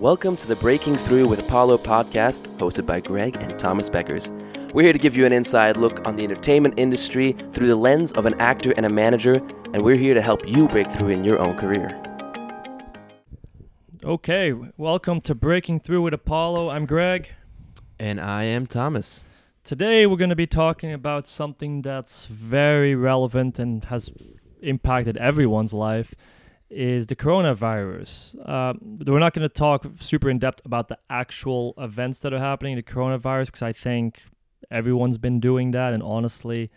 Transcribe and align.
Welcome 0.00 0.38
to 0.38 0.46
the 0.46 0.56
Breaking 0.56 0.96
Through 0.96 1.28
with 1.28 1.40
Apollo 1.40 1.76
podcast, 1.76 2.46
hosted 2.56 2.86
by 2.86 3.00
Greg 3.00 3.36
and 3.36 3.58
Thomas 3.58 3.90
Beckers. 3.90 4.30
We're 4.72 4.84
here 4.84 4.94
to 4.94 4.98
give 4.98 5.14
you 5.14 5.26
an 5.26 5.32
inside 5.34 5.76
look 5.76 6.08
on 6.08 6.16
the 6.16 6.24
entertainment 6.24 6.78
industry 6.78 7.36
through 7.52 7.66
the 7.66 7.76
lens 7.76 8.10
of 8.12 8.24
an 8.24 8.32
actor 8.40 8.72
and 8.78 8.86
a 8.86 8.88
manager, 8.88 9.34
and 9.74 9.82
we're 9.82 9.96
here 9.96 10.14
to 10.14 10.22
help 10.22 10.48
you 10.48 10.68
break 10.68 10.90
through 10.90 11.08
in 11.08 11.22
your 11.22 11.38
own 11.38 11.54
career. 11.58 12.02
Okay, 14.02 14.54
welcome 14.78 15.20
to 15.20 15.34
Breaking 15.34 15.78
Through 15.78 16.00
with 16.00 16.14
Apollo. 16.14 16.70
I'm 16.70 16.86
Greg. 16.86 17.34
And 17.98 18.18
I 18.18 18.44
am 18.44 18.66
Thomas. 18.66 19.22
Today 19.64 20.06
we're 20.06 20.16
going 20.16 20.30
to 20.30 20.34
be 20.34 20.46
talking 20.46 20.94
about 20.94 21.26
something 21.26 21.82
that's 21.82 22.24
very 22.24 22.94
relevant 22.94 23.58
and 23.58 23.84
has 23.84 24.10
impacted 24.62 25.18
everyone's 25.18 25.74
life 25.74 26.14
is 26.70 27.06
the 27.08 27.16
coronavirus. 27.16 28.36
Uh, 28.48 28.74
we're 29.06 29.18
not 29.18 29.34
going 29.34 29.42
to 29.48 29.52
talk 29.52 29.84
super 30.00 30.30
in 30.30 30.38
depth 30.38 30.64
about 30.64 30.88
the 30.88 30.98
actual 31.08 31.74
events 31.78 32.20
that 32.20 32.32
are 32.32 32.38
happening 32.38 32.76
the 32.76 32.82
coronavirus 32.82 33.46
because 33.46 33.62
I 33.62 33.72
think 33.72 34.22
everyone's 34.70 35.18
been 35.18 35.40
doing 35.40 35.72
that, 35.72 35.92
and 35.92 36.02
honestly, 36.02 36.70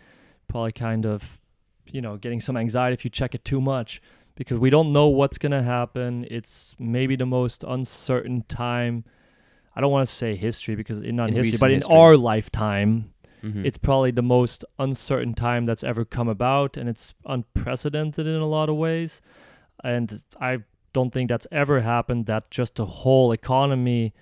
probably 0.48 0.72
kind 0.72 1.06
of, 1.06 1.40
you 1.86 2.00
know, 2.00 2.16
getting 2.16 2.40
some 2.40 2.56
anxiety 2.56 2.94
if 2.94 3.04
you 3.04 3.10
check 3.10 3.34
it 3.34 3.44
too 3.44 3.60
much 3.60 4.02
because 4.34 4.58
we 4.58 4.68
don't 4.68 4.92
know 4.92 5.08
what's 5.08 5.38
going 5.38 5.52
to 5.52 5.62
happen. 5.62 6.26
It's 6.28 6.74
maybe 6.78 7.14
the 7.16 7.26
most 7.26 7.62
uncertain 7.66 8.42
time. 8.48 9.04
I 9.76 9.80
don't 9.80 9.92
want 9.92 10.08
to 10.08 10.12
say 10.12 10.34
history 10.34 10.74
because 10.74 10.98
in 11.00 11.16
not 11.16 11.28
In 11.30 11.36
history, 11.36 11.58
but 11.60 11.70
in 11.70 11.78
history. 11.78 11.96
our 11.96 12.16
lifetime, 12.16 13.10
Mhm. 13.44 13.64
it's 13.64 13.76
probably 13.78 14.10
the 14.10 14.22
most 14.22 14.64
uncertain 14.78 15.34
time 15.34 15.66
that's 15.66 15.84
ever 15.84 16.04
come 16.04 16.28
about 16.28 16.76
and 16.76 16.88
it's 16.88 17.14
unprecedented 17.26 18.26
in 18.26 18.36
a 18.40 18.46
lot 18.46 18.68
of 18.68 18.76
ways 18.76 19.20
and 19.82 20.20
i 20.40 20.58
don't 20.92 21.12
think 21.12 21.28
that's 21.28 21.46
ever 21.50 21.80
happened 21.80 22.26
that 22.26 22.50
just 22.50 22.76
the 22.76 22.86
whole 22.86 23.32
economy 23.32 24.14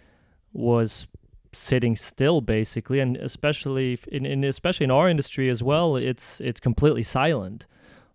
was 0.52 1.06
sitting 1.53 1.95
still 1.97 2.41
basically. 2.41 2.98
And 2.98 3.17
especially 3.17 3.98
in, 4.11 4.27
in 4.27 4.45
especially 4.45 4.84
in 4.84 4.91
our 4.91 5.08
industry 5.08 5.48
as 5.48 5.62
well 5.62 5.97
it's 5.97 6.41
it's 6.41 6.61
completely 6.61 7.03
silent. 7.03 7.67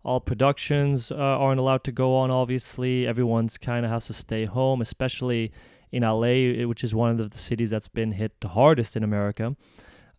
All 0.04 0.20
productions 0.22 1.12
uh, 1.12 1.16
aren't 1.16 1.60
allowed 1.60 1.84
to 1.86 1.92
go 1.92 2.16
on 2.16 2.32
obviously. 2.32 3.08
Everyone's 3.08 3.58
kind 3.58 3.86
of 3.86 3.92
has 3.92 4.08
to 4.08 4.14
stay 4.14 4.46
home 4.46 4.82
especially 4.82 5.52
in 5.92 6.04
LA 6.04 6.66
which 6.68 6.84
is 6.84 6.94
one 6.94 7.20
of 7.20 7.32
the 7.32 7.38
cities 7.38 7.70
that's 7.70 7.88
been 7.88 8.14
hit 8.14 8.40
the 8.42 8.50
hardest 8.50 8.96
in 8.96 9.04
America. 9.04 9.56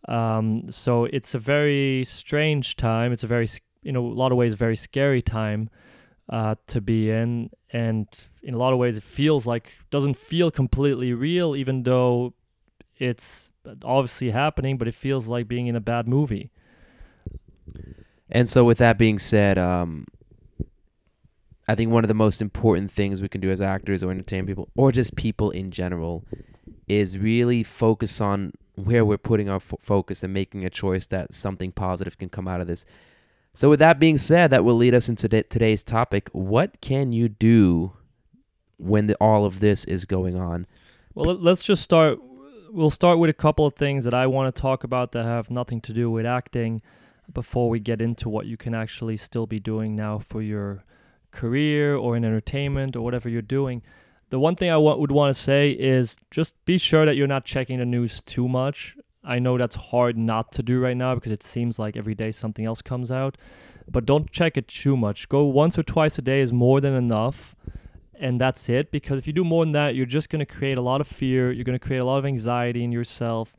Um, 0.06 0.70
so 0.70 1.04
it's 1.06 1.34
a 1.34 1.38
very 1.38 2.04
strange 2.06 2.76
time. 2.76 3.12
It's 3.12 3.24
a 3.24 3.26
very, 3.26 3.48
you 3.82 3.92
know 3.92 4.06
a 4.06 4.14
lot 4.14 4.32
of 4.32 4.38
ways, 4.38 4.52
a 4.52 4.56
very 4.56 4.76
scary 4.76 5.20
time 5.20 5.68
uh, 6.28 6.56
to 6.66 6.80
be 6.80 7.10
in, 7.10 7.50
and 7.72 8.06
in 8.42 8.54
a 8.54 8.58
lot 8.58 8.72
of 8.72 8.78
ways, 8.78 8.96
it 8.96 9.02
feels 9.02 9.46
like 9.46 9.78
doesn't 9.90 10.16
feel 10.16 10.50
completely 10.50 11.12
real, 11.12 11.56
even 11.56 11.82
though 11.82 12.34
it's 12.98 13.50
obviously 13.82 14.30
happening. 14.30 14.76
But 14.78 14.88
it 14.88 14.94
feels 14.94 15.28
like 15.28 15.48
being 15.48 15.66
in 15.66 15.76
a 15.76 15.80
bad 15.80 16.08
movie. 16.08 16.50
And 18.30 18.48
so, 18.48 18.64
with 18.64 18.78
that 18.78 18.98
being 18.98 19.18
said, 19.18 19.58
um, 19.58 20.06
I 21.66 21.74
think 21.74 21.92
one 21.92 22.04
of 22.04 22.08
the 22.08 22.14
most 22.14 22.42
important 22.42 22.90
things 22.90 23.22
we 23.22 23.28
can 23.28 23.40
do 23.40 23.50
as 23.50 23.60
actors 23.60 24.02
or 24.02 24.10
entertain 24.10 24.46
people, 24.46 24.68
or 24.74 24.92
just 24.92 25.16
people 25.16 25.50
in 25.50 25.70
general, 25.70 26.24
is 26.86 27.18
really 27.18 27.62
focus 27.62 28.20
on 28.20 28.52
where 28.74 29.04
we're 29.04 29.18
putting 29.18 29.48
our 29.48 29.60
focus 29.60 30.22
and 30.22 30.32
making 30.32 30.64
a 30.64 30.70
choice 30.70 31.06
that 31.06 31.34
something 31.34 31.72
positive 31.72 32.16
can 32.16 32.28
come 32.28 32.46
out 32.46 32.60
of 32.60 32.66
this. 32.66 32.86
So, 33.58 33.68
with 33.68 33.80
that 33.80 33.98
being 33.98 34.18
said, 34.18 34.52
that 34.52 34.64
will 34.64 34.76
lead 34.76 34.94
us 34.94 35.08
into 35.08 35.28
today's 35.28 35.82
topic. 35.82 36.28
What 36.30 36.80
can 36.80 37.10
you 37.10 37.28
do 37.28 37.92
when 38.76 39.08
the, 39.08 39.16
all 39.16 39.44
of 39.44 39.58
this 39.58 39.84
is 39.84 40.04
going 40.04 40.36
on? 40.36 40.68
Well, 41.12 41.26
let- 41.26 41.42
let's 41.42 41.64
just 41.64 41.82
start. 41.82 42.20
We'll 42.70 42.88
start 42.88 43.18
with 43.18 43.28
a 43.28 43.32
couple 43.32 43.66
of 43.66 43.74
things 43.74 44.04
that 44.04 44.14
I 44.14 44.28
want 44.28 44.54
to 44.54 44.62
talk 44.62 44.84
about 44.84 45.10
that 45.10 45.24
have 45.24 45.50
nothing 45.50 45.80
to 45.80 45.92
do 45.92 46.08
with 46.08 46.24
acting 46.24 46.82
before 47.34 47.68
we 47.68 47.80
get 47.80 48.00
into 48.00 48.28
what 48.28 48.46
you 48.46 48.56
can 48.56 48.76
actually 48.76 49.16
still 49.16 49.48
be 49.48 49.58
doing 49.58 49.96
now 49.96 50.20
for 50.20 50.40
your 50.40 50.84
career 51.32 51.96
or 51.96 52.16
in 52.16 52.24
entertainment 52.24 52.94
or 52.94 53.00
whatever 53.00 53.28
you're 53.28 53.42
doing. 53.42 53.82
The 54.30 54.38
one 54.38 54.54
thing 54.54 54.70
I 54.70 54.76
would 54.76 55.10
want 55.10 55.34
to 55.34 55.42
say 55.42 55.72
is 55.72 56.16
just 56.30 56.54
be 56.64 56.78
sure 56.78 57.04
that 57.04 57.16
you're 57.16 57.26
not 57.26 57.44
checking 57.44 57.80
the 57.80 57.86
news 57.86 58.22
too 58.22 58.46
much. 58.46 58.96
I 59.28 59.38
know 59.38 59.58
that's 59.58 59.76
hard 59.76 60.16
not 60.16 60.50
to 60.52 60.62
do 60.62 60.80
right 60.80 60.96
now 60.96 61.14
because 61.14 61.32
it 61.32 61.42
seems 61.42 61.78
like 61.78 61.96
every 61.96 62.14
day 62.14 62.32
something 62.32 62.64
else 62.64 62.82
comes 62.82 63.12
out, 63.12 63.36
but 63.88 64.06
don't 64.06 64.30
check 64.30 64.56
it 64.56 64.66
too 64.66 64.96
much. 64.96 65.28
Go 65.28 65.44
once 65.44 65.78
or 65.78 65.82
twice 65.82 66.18
a 66.18 66.22
day 66.22 66.40
is 66.40 66.52
more 66.52 66.80
than 66.80 66.94
enough 66.94 67.54
and 68.20 68.40
that's 68.40 68.68
it 68.68 68.90
because 68.90 69.18
if 69.18 69.26
you 69.26 69.32
do 69.32 69.44
more 69.44 69.64
than 69.64 69.72
that 69.72 69.94
you're 69.94 70.06
just 70.06 70.28
going 70.28 70.40
to 70.40 70.46
create 70.46 70.76
a 70.76 70.80
lot 70.80 71.00
of 71.00 71.06
fear 71.06 71.52
you're 71.52 71.64
going 71.64 71.78
to 71.78 71.84
create 71.84 72.00
a 72.00 72.04
lot 72.04 72.18
of 72.18 72.26
anxiety 72.26 72.82
in 72.82 72.92
yourself 72.92 73.54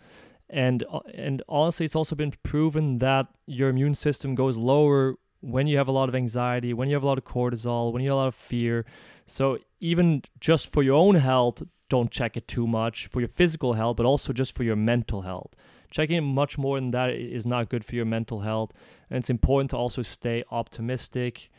and 0.49 0.83
uh, 0.91 0.99
and 1.13 1.41
honestly 1.47 1.85
it's 1.85 1.95
also 1.95 2.15
been 2.15 2.33
proven 2.43 2.99
that 2.99 3.27
your 3.45 3.69
immune 3.69 3.95
system 3.95 4.35
goes 4.35 4.57
lower 4.57 5.15
when 5.41 5.67
you 5.67 5.77
have 5.77 5.87
a 5.87 5.91
lot 5.91 6.09
of 6.09 6.15
anxiety 6.15 6.73
when 6.73 6.89
you 6.89 6.95
have 6.95 7.03
a 7.03 7.07
lot 7.07 7.17
of 7.17 7.23
cortisol 7.23 7.93
when 7.93 8.03
you 8.03 8.09
have 8.09 8.15
a 8.15 8.21
lot 8.21 8.27
of 8.27 8.35
fear 8.35 8.85
so 9.25 9.57
even 9.79 10.21
just 10.39 10.71
for 10.71 10.83
your 10.83 10.95
own 10.95 11.15
health 11.15 11.63
don't 11.89 12.11
check 12.11 12.37
it 12.37 12.47
too 12.47 12.67
much 12.67 13.07
for 13.07 13.19
your 13.19 13.29
physical 13.29 13.73
health 13.73 13.97
but 13.97 14.05
also 14.05 14.31
just 14.31 14.55
for 14.55 14.63
your 14.63 14.75
mental 14.75 15.23
health 15.23 15.55
checking 15.91 16.23
much 16.23 16.57
more 16.57 16.77
than 16.77 16.91
that 16.91 17.09
is 17.09 17.45
not 17.45 17.69
good 17.69 17.83
for 17.83 17.95
your 17.95 18.05
mental 18.05 18.41
health 18.41 18.71
and 19.09 19.19
it's 19.19 19.29
important 19.29 19.69
to 19.71 19.77
also 19.77 20.01
stay 20.01 20.43
optimistic 20.51 21.49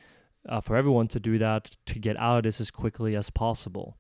uh, 0.49 0.61
for 0.61 0.77
everyone 0.77 1.09
to 1.09 1.21
do 1.21 1.39
that 1.39 1.77
to 1.87 1.99
get 1.99 2.17
out 2.17 2.39
of 2.39 2.43
this 2.45 2.61
as 2.61 2.71
quickly 2.71 3.15
as 3.15 3.31
possible. 3.31 3.97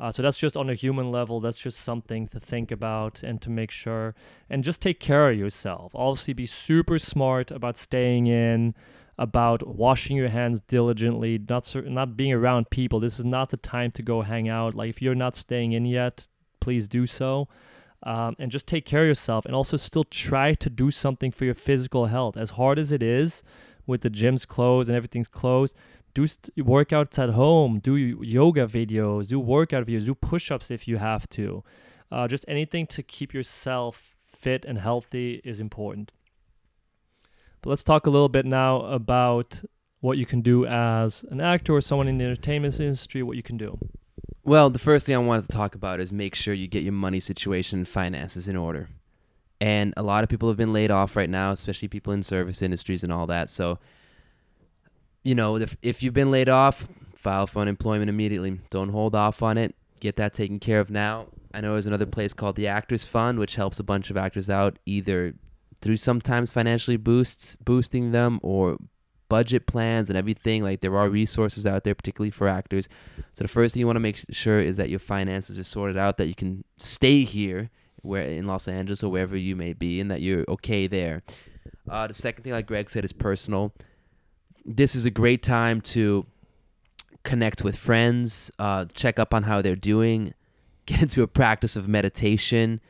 Uh, 0.00 0.10
so 0.10 0.22
that's 0.22 0.36
just 0.36 0.56
on 0.56 0.68
a 0.68 0.74
human 0.74 1.12
level. 1.12 1.40
That's 1.40 1.58
just 1.58 1.78
something 1.78 2.26
to 2.28 2.40
think 2.40 2.72
about 2.72 3.22
and 3.22 3.40
to 3.42 3.50
make 3.50 3.70
sure 3.70 4.14
and 4.50 4.64
just 4.64 4.82
take 4.82 4.98
care 4.98 5.30
of 5.30 5.38
yourself. 5.38 5.92
Obviously, 5.94 6.34
be 6.34 6.46
super 6.46 6.98
smart 6.98 7.52
about 7.52 7.76
staying 7.76 8.26
in, 8.26 8.74
about 9.18 9.66
washing 9.66 10.16
your 10.16 10.28
hands 10.28 10.60
diligently, 10.60 11.38
not 11.38 11.72
not 11.86 12.16
being 12.16 12.32
around 12.32 12.70
people. 12.70 13.00
This 13.00 13.18
is 13.18 13.24
not 13.24 13.50
the 13.50 13.56
time 13.56 13.90
to 13.92 14.02
go 14.02 14.22
hang 14.22 14.48
out. 14.48 14.74
Like 14.74 14.90
if 14.90 15.00
you're 15.00 15.14
not 15.14 15.36
staying 15.36 15.72
in 15.72 15.84
yet, 15.84 16.26
please 16.60 16.88
do 16.88 17.06
so. 17.06 17.48
Um, 18.02 18.36
and 18.38 18.50
just 18.50 18.66
take 18.66 18.84
care 18.84 19.02
of 19.02 19.08
yourself 19.08 19.46
and 19.46 19.54
also 19.54 19.78
still 19.78 20.04
try 20.04 20.52
to 20.54 20.68
do 20.68 20.90
something 20.90 21.30
for 21.30 21.46
your 21.46 21.54
physical 21.54 22.06
health. 22.06 22.36
As 22.36 22.50
hard 22.50 22.78
as 22.78 22.92
it 22.92 23.02
is, 23.02 23.42
with 23.86 24.02
the 24.02 24.10
gyms 24.10 24.46
closed 24.46 24.88
and 24.88 24.96
everything's 24.96 25.28
closed, 25.28 25.74
do 26.12 26.26
st- 26.26 26.54
workouts 26.56 27.18
at 27.18 27.30
home, 27.30 27.78
do 27.78 27.96
yoga 27.96 28.66
videos, 28.66 29.28
do 29.28 29.40
workout 29.40 29.86
videos, 29.86 30.06
do 30.06 30.14
push 30.14 30.50
ups 30.50 30.70
if 30.70 30.86
you 30.86 30.98
have 30.98 31.28
to. 31.30 31.64
Uh, 32.10 32.28
just 32.28 32.44
anything 32.46 32.86
to 32.86 33.02
keep 33.02 33.34
yourself 33.34 34.14
fit 34.26 34.64
and 34.64 34.78
healthy 34.78 35.40
is 35.44 35.60
important. 35.60 36.12
But 37.64 37.70
let's 37.70 37.82
talk 37.82 38.06
a 38.06 38.10
little 38.10 38.28
bit 38.28 38.44
now 38.44 38.82
about 38.82 39.62
what 40.00 40.18
you 40.18 40.26
can 40.26 40.42
do 40.42 40.66
as 40.66 41.24
an 41.30 41.40
actor 41.40 41.72
or 41.72 41.80
someone 41.80 42.08
in 42.08 42.18
the 42.18 42.24
entertainment 42.24 42.78
industry, 42.78 43.22
what 43.22 43.38
you 43.38 43.42
can 43.42 43.56
do. 43.56 43.78
Well, 44.42 44.68
the 44.68 44.78
first 44.78 45.06
thing 45.06 45.14
I 45.14 45.18
wanted 45.18 45.48
to 45.48 45.56
talk 45.56 45.74
about 45.74 45.98
is 45.98 46.12
make 46.12 46.34
sure 46.34 46.52
you 46.52 46.68
get 46.68 46.82
your 46.82 46.92
money 46.92 47.20
situation 47.20 47.78
and 47.78 47.88
finances 47.88 48.48
in 48.48 48.56
order. 48.56 48.90
And 49.62 49.94
a 49.96 50.02
lot 50.02 50.22
of 50.22 50.28
people 50.28 50.46
have 50.48 50.58
been 50.58 50.74
laid 50.74 50.90
off 50.90 51.16
right 51.16 51.30
now, 51.30 51.52
especially 51.52 51.88
people 51.88 52.12
in 52.12 52.22
service 52.22 52.60
industries 52.60 53.02
and 53.02 53.10
all 53.10 53.26
that. 53.28 53.48
So, 53.48 53.78
you 55.22 55.34
know, 55.34 55.56
if, 55.56 55.74
if 55.80 56.02
you've 56.02 56.12
been 56.12 56.30
laid 56.30 56.50
off, 56.50 56.86
file 57.14 57.46
for 57.46 57.60
unemployment 57.60 58.10
immediately. 58.10 58.60
Don't 58.68 58.90
hold 58.90 59.14
off 59.14 59.42
on 59.42 59.56
it. 59.56 59.74
Get 60.00 60.16
that 60.16 60.34
taken 60.34 60.58
care 60.58 60.80
of 60.80 60.90
now. 60.90 61.28
I 61.54 61.62
know 61.62 61.72
there's 61.72 61.86
another 61.86 62.04
place 62.04 62.34
called 62.34 62.56
the 62.56 62.66
Actors 62.66 63.06
Fund, 63.06 63.38
which 63.38 63.56
helps 63.56 63.80
a 63.80 63.84
bunch 63.84 64.10
of 64.10 64.18
actors 64.18 64.50
out 64.50 64.78
either 64.84 65.32
through 65.84 65.96
sometimes 65.96 66.50
financially 66.50 66.96
boosts 66.96 67.56
boosting 67.56 68.10
them 68.10 68.40
or 68.42 68.78
budget 69.28 69.66
plans 69.66 70.08
and 70.08 70.16
everything. 70.16 70.62
Like 70.62 70.80
there 70.80 70.96
are 70.96 71.08
resources 71.08 71.66
out 71.66 71.84
there, 71.84 71.94
particularly 71.94 72.30
for 72.30 72.48
actors. 72.48 72.88
So 73.34 73.44
the 73.44 73.48
first 73.48 73.74
thing 73.74 73.80
you 73.80 73.86
want 73.86 73.96
to 73.96 74.00
make 74.00 74.24
sure 74.30 74.60
is 74.60 74.76
that 74.78 74.88
your 74.88 74.98
finances 74.98 75.58
are 75.58 75.64
sorted 75.64 75.96
out, 75.96 76.16
that 76.16 76.26
you 76.26 76.34
can 76.34 76.64
stay 76.78 77.24
here, 77.24 77.70
where 78.02 78.22
in 78.22 78.46
Los 78.46 78.66
Angeles 78.66 79.02
or 79.02 79.10
wherever 79.10 79.36
you 79.36 79.54
may 79.54 79.72
be, 79.72 80.00
and 80.00 80.10
that 80.10 80.22
you're 80.22 80.44
okay 80.48 80.86
there. 80.86 81.22
Uh, 81.88 82.06
the 82.06 82.14
second 82.14 82.44
thing, 82.44 82.52
like 82.52 82.66
Greg 82.66 82.88
said, 82.88 83.04
is 83.04 83.12
personal. 83.12 83.72
This 84.64 84.94
is 84.94 85.04
a 85.04 85.10
great 85.10 85.42
time 85.42 85.80
to 85.82 86.26
connect 87.24 87.62
with 87.62 87.76
friends, 87.76 88.50
uh, 88.58 88.86
check 88.94 89.18
up 89.18 89.34
on 89.34 89.42
how 89.42 89.60
they're 89.60 89.76
doing, 89.76 90.32
get 90.86 91.02
into 91.02 91.22
a 91.22 91.26
practice 91.26 91.76
of 91.76 91.88
meditation, 91.88 92.80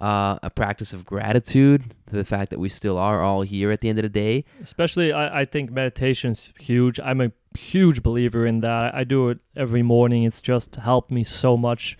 uh, 0.00 0.38
a 0.42 0.50
practice 0.50 0.92
of 0.92 1.04
gratitude 1.04 1.94
to 2.06 2.16
the 2.16 2.24
fact 2.24 2.50
that 2.50 2.58
we 2.58 2.68
still 2.68 2.96
are 2.98 3.22
all 3.22 3.42
here 3.42 3.70
at 3.70 3.80
the 3.80 3.88
end 3.88 3.98
of 3.98 4.02
the 4.02 4.08
day. 4.08 4.44
Especially, 4.62 5.12
I, 5.12 5.40
I 5.40 5.44
think 5.44 5.70
meditation's 5.70 6.50
huge. 6.58 7.00
I'm 7.00 7.20
a 7.20 7.32
huge 7.56 8.02
believer 8.02 8.46
in 8.46 8.60
that. 8.60 8.94
I 8.94 9.04
do 9.04 9.28
it 9.28 9.38
every 9.56 9.82
morning. 9.82 10.24
It's 10.24 10.40
just 10.40 10.76
helped 10.76 11.10
me 11.10 11.24
so 11.24 11.56
much, 11.56 11.98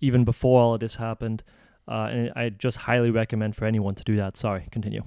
even 0.00 0.24
before 0.24 0.60
all 0.60 0.74
of 0.74 0.80
this 0.80 0.96
happened. 0.96 1.42
Uh, 1.88 2.08
and 2.10 2.32
I 2.36 2.50
just 2.50 2.76
highly 2.78 3.10
recommend 3.10 3.56
for 3.56 3.64
anyone 3.64 3.94
to 3.96 4.04
do 4.04 4.16
that. 4.16 4.36
Sorry, 4.36 4.68
continue. 4.70 5.02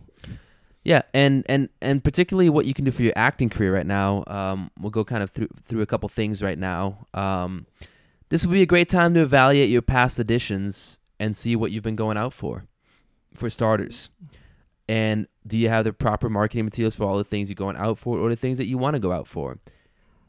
Yeah, 0.83 1.03
and 1.13 1.45
and 1.47 1.69
and 1.81 2.03
particularly 2.03 2.49
what 2.49 2.65
you 2.65 2.73
can 2.73 2.83
do 2.83 2.91
for 2.91 3.03
your 3.03 3.13
acting 3.15 3.49
career 3.49 3.73
right 3.73 3.85
now. 3.85 4.25
Um, 4.27 4.69
we'll 4.77 4.91
go 4.91 5.05
kind 5.05 5.23
of 5.23 5.31
through 5.31 5.47
through 5.65 5.81
a 5.81 5.85
couple 5.85 6.09
things 6.09 6.43
right 6.43 6.59
now. 6.59 7.07
Um, 7.13 7.67
This 8.29 8.45
would 8.45 8.51
be 8.51 8.63
a 8.63 8.65
great 8.65 8.89
time 8.89 9.13
to 9.13 9.21
evaluate 9.21 9.69
your 9.69 9.83
past 9.83 10.19
editions 10.19 10.99
and 11.23 11.33
see 11.33 11.55
what 11.55 11.71
you've 11.71 11.83
been 11.83 11.95
going 11.95 12.17
out 12.17 12.33
for, 12.33 12.65
for 13.33 13.49
starters. 13.49 14.09
And 14.89 15.27
do 15.47 15.57
you 15.57 15.69
have 15.69 15.85
the 15.85 15.93
proper 15.93 16.29
marketing 16.29 16.65
materials 16.65 16.95
for 16.95 17.05
all 17.05 17.17
the 17.17 17.23
things 17.23 17.47
you're 17.47 17.55
going 17.55 17.77
out 17.77 17.97
for 17.97 18.17
or 18.17 18.29
the 18.29 18.35
things 18.35 18.57
that 18.57 18.67
you 18.67 18.77
want 18.77 18.95
to 18.95 18.99
go 18.99 19.13
out 19.13 19.25
for? 19.25 19.57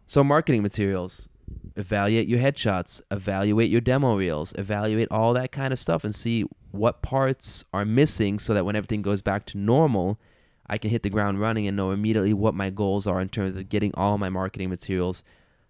So, 0.06 0.22
marketing 0.22 0.62
materials, 0.62 1.28
evaluate 1.74 2.28
your 2.28 2.38
headshots, 2.38 3.02
evaluate 3.10 3.70
your 3.70 3.80
demo 3.80 4.16
reels, 4.16 4.54
evaluate 4.56 5.08
all 5.10 5.34
that 5.34 5.50
kind 5.50 5.72
of 5.72 5.80
stuff 5.80 6.04
and 6.04 6.14
see 6.14 6.44
what 6.70 7.02
parts 7.02 7.64
are 7.72 7.84
missing 7.84 8.38
so 8.38 8.54
that 8.54 8.64
when 8.64 8.76
everything 8.76 9.02
goes 9.02 9.20
back 9.20 9.46
to 9.46 9.58
normal, 9.58 10.20
I 10.68 10.78
can 10.78 10.90
hit 10.92 11.02
the 11.02 11.10
ground 11.10 11.40
running 11.40 11.66
and 11.66 11.76
know 11.76 11.90
immediately 11.90 12.34
what 12.34 12.54
my 12.54 12.70
goals 12.70 13.08
are 13.08 13.20
in 13.20 13.30
terms 13.30 13.56
of 13.56 13.68
getting 13.68 13.92
all 13.94 14.16
my 14.16 14.28
marketing 14.28 14.70
materials 14.70 15.24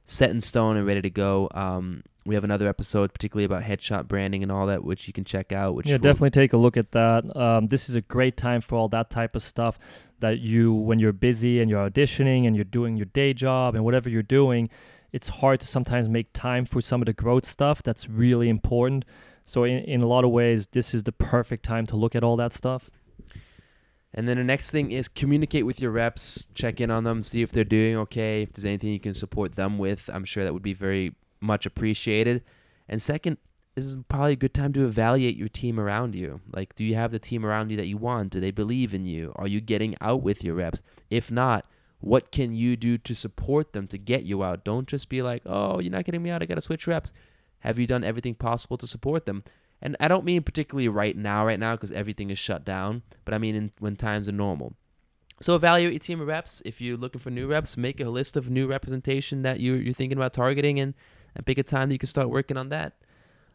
set 0.05 0.29
in 0.29 0.43
stone 0.43 0.77
and 0.77 0.87
ready 0.87 1.01
to 1.01 1.09
go. 1.09 1.49
Um, 1.55 2.03
we 2.27 2.35
have 2.35 2.45
another 2.45 2.69
episode, 2.69 3.13
particularly 3.13 3.45
about 3.45 3.63
headshot 3.63 4.09
branding 4.09 4.43
and 4.43 4.51
all 4.51 4.67
that, 4.67 4.83
which 4.83 5.07
you 5.07 5.13
can 5.13 5.25
check 5.25 5.53
out. 5.53 5.75
Which 5.75 5.87
yeah, 5.87 5.95
will- 5.95 6.01
definitely 6.01 6.31
take 6.31 6.53
a 6.53 6.57
look 6.57 6.77
at 6.77 6.93
that. 6.93 7.37
Um, 7.37 7.67
this 7.67 7.89
is 7.89 7.95
a 7.95 8.01
great 8.01 8.37
time 8.37 8.61
for 8.61 8.77
all 8.77 8.89
that 8.89 9.11
type 9.11 9.37
of 9.37 9.43
stuff 9.43 9.79
that 10.21 10.41
you, 10.41 10.73
when 10.73 10.99
you're 10.99 11.13
busy 11.13 11.61
and 11.61 11.71
you're 11.71 11.89
auditioning 11.89 12.47
and 12.47 12.57
you're 12.57 12.65
doing 12.65 12.97
your 12.97 13.07
day 13.07 13.35
job 13.35 13.75
and 13.75 13.85
whatever 13.85 14.09
you're 14.09 14.23
doing, 14.23 14.71
it's 15.13 15.29
hard 15.29 15.61
to 15.61 15.67
sometimes 15.67 16.09
make 16.09 16.33
time 16.33 16.65
for 16.65 16.81
some 16.81 17.03
of 17.03 17.07
the 17.07 17.13
growth 17.13 17.45
stuff 17.45 17.83
that's 17.83 18.09
really 18.09 18.49
important. 18.49 19.05
So 19.45 19.65
in, 19.65 19.79
in 19.85 20.01
a 20.01 20.07
lot 20.07 20.25
of 20.25 20.31
ways, 20.31 20.67
this 20.69 20.95
is 20.95 21.03
the 21.03 21.13
perfect 21.13 21.65
time 21.65 21.87
to 21.89 21.97
look 21.97 22.15
at 22.15 22.25
all 22.25 22.37
that 22.37 22.53
stuff. 22.53 22.91
And 24.15 24.29
then 24.29 24.39
the 24.39 24.45
next 24.45 24.71
thing 24.71 24.93
is 24.93 25.09
communicate 25.09 25.67
with 25.67 25.81
your 25.81 25.91
reps, 25.91 26.47
check 26.55 26.81
in 26.81 26.91
on 26.91 27.05
them, 27.05 27.23
see 27.23 27.43
if 27.43 27.51
they're 27.51 27.65
doing 27.65 27.97
okay, 27.97 28.43
if 28.43 28.53
there's 28.53 28.65
anything 28.65 28.91
you 28.91 29.01
can 29.01 29.13
support 29.13 29.57
them 29.57 29.77
with. 29.77 30.09
I'm 30.13 30.25
sure 30.25 30.45
that 30.45 30.55
would 30.55 30.63
be 30.63 30.73
very 30.73 31.17
much 31.45 31.67
appreciated. 31.67 32.43
And 32.89 33.01
second, 33.01 33.39
this 33.75 33.85
is 33.85 33.97
probably 34.09 34.33
a 34.33 34.37
good 34.37 34.55
time 34.55 34.73
to 34.73 34.85
evaluate 34.85 35.37
your 35.37 35.49
team 35.49 35.81
around 35.81 36.15
you. 36.15 36.41
Like, 36.53 36.75
do 36.75 36.85
you 36.85 36.95
have 36.95 37.11
the 37.11 37.19
team 37.19 37.45
around 37.45 37.71
you 37.71 37.77
that 37.77 37.87
you 37.87 37.97
want? 37.97 38.31
Do 38.31 38.41
they 38.41 38.51
believe 38.51 38.95
in 38.95 39.05
you? 39.05 39.33
Are 39.37 39.49
you 39.49 39.61
getting 39.61 39.97
out 40.01 40.23
with 40.23 40.45
your 40.45 40.55
reps? 40.55 40.83
If 41.11 41.31
not, 41.31 41.67
what 42.01 42.31
can 42.31 42.55
you 42.55 42.77
do 42.77 42.99
to 42.99 43.15
support 43.15 43.73
them 43.73 43.87
to 43.89 43.99
get 43.99 44.25
you 44.25 44.45
out? 44.45 44.65
Don't 44.65 44.87
just 44.87 45.09
be 45.09 45.23
like, 45.23 45.43
oh, 45.47 45.81
you're 45.81 45.91
not 45.91 46.05
getting 46.05 46.23
me 46.23 46.31
out. 46.31 46.43
I 46.43 46.47
got 46.47 46.55
to 46.57 46.61
switch 46.61 46.87
reps. 46.87 47.13
Have 47.61 47.79
you 47.79 47.87
done 47.87 48.05
everything 48.05 48.35
possible 48.35 48.77
to 48.77 48.87
support 48.87 49.27
them? 49.27 49.43
And 49.83 49.97
I 49.99 50.09
don't 50.09 50.25
mean 50.25 50.43
particularly 50.43 50.89
right 50.89 51.17
now, 51.17 51.45
right 51.45 51.59
now, 51.59 51.75
because 51.75 51.91
everything 51.91 52.31
is 52.31 52.39
shut 52.39 52.65
down, 52.65 53.03
but 53.25 53.35
I 53.35 53.39
mean 53.39 53.55
in, 53.55 53.73
when 53.79 53.97
times 53.97 54.29
are 54.29 54.33
normal. 54.33 54.75
So 55.41 55.55
evaluate 55.57 55.93
your 55.93 55.99
team 55.99 56.21
of 56.21 56.29
reps. 56.29 56.63
If 56.65 56.81
you're 56.81 56.97
looking 56.97 57.21
for 57.21 57.31
new 57.31 57.49
reps, 57.49 57.77
make 57.77 58.01
a 58.01 58.09
list 58.09 58.37
of 58.37 58.51
new 58.51 58.67
representation 58.67 59.43
that 59.43 59.59
you, 59.61 59.75
you're 59.75 59.95
thinking 59.95 60.17
about 60.17 60.33
targeting 60.33 60.79
and, 60.79 60.95
and 61.35 61.47
pick 61.47 61.59
a 61.59 61.63
time 61.63 61.89
that 61.89 61.95
you 61.95 61.99
can 61.99 62.07
start 62.07 62.31
working 62.31 62.57
on 62.57 62.69
that. 62.71 62.95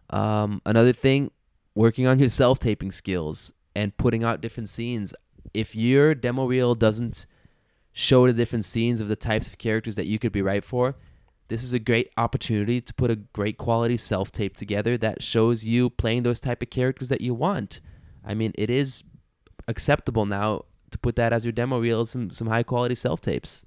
Um, 0.09 0.61
another 0.65 0.93
thing, 0.93 1.31
working 1.75 2.07
on 2.07 2.19
your 2.19 2.29
self 2.29 2.59
taping 2.59 2.91
skills 2.91 3.53
and 3.75 3.95
putting 3.97 4.23
out 4.23 4.41
different 4.41 4.69
scenes. 4.69 5.13
If 5.53 5.75
your 5.75 6.15
demo 6.15 6.45
reel 6.45 6.75
doesn't 6.75 7.25
show 7.91 8.27
the 8.27 8.33
different 8.33 8.65
scenes 8.65 9.01
of 9.01 9.07
the 9.07 9.15
types 9.15 9.47
of 9.47 9.57
characters 9.57 9.95
that 9.95 10.05
you 10.05 10.19
could 10.19 10.31
be 10.31 10.41
right 10.41 10.63
for, 10.63 10.95
this 11.47 11.63
is 11.63 11.73
a 11.73 11.79
great 11.79 12.11
opportunity 12.17 12.79
to 12.79 12.93
put 12.93 13.09
a 13.09 13.15
great 13.15 13.57
quality 13.57 13.97
self 13.97 14.31
tape 14.31 14.55
together 14.55 14.97
that 14.97 15.21
shows 15.21 15.65
you 15.65 15.89
playing 15.89 16.23
those 16.23 16.39
type 16.39 16.61
of 16.61 16.69
characters 16.69 17.09
that 17.09 17.21
you 17.21 17.33
want. 17.33 17.81
I 18.23 18.33
mean, 18.33 18.51
it 18.55 18.69
is 18.69 19.03
acceptable 19.67 20.25
now 20.25 20.65
to 20.91 20.97
put 20.97 21.15
that 21.15 21.33
as 21.33 21.45
your 21.45 21.51
demo 21.51 21.79
reel, 21.79 22.05
some 22.05 22.29
some 22.31 22.47
high 22.47 22.63
quality 22.63 22.95
self 22.95 23.21
tapes. 23.21 23.65